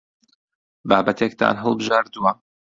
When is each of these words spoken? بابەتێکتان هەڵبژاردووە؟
بابەتێکتان 0.89 1.55
هەڵبژاردووە؟ 1.63 2.31